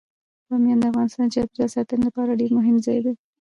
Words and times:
بامیان 0.47 0.79
د 0.81 0.85
افغانستان 0.91 1.25
د 1.27 1.31
چاپیریال 1.33 1.69
ساتنې 1.75 2.03
لپاره 2.07 2.37
ډیر 2.41 2.51
مهم 2.57 2.75
ځای 2.85 2.99
دی. 3.05 3.13